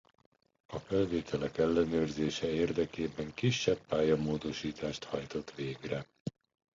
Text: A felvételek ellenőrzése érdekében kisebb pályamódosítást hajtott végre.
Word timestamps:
A 0.67 0.77
felvételek 0.79 1.57
ellenőrzése 1.57 2.49
érdekében 2.49 3.33
kisebb 3.33 3.85
pályamódosítást 3.87 5.03
hajtott 5.03 5.51
végre. 5.55 6.05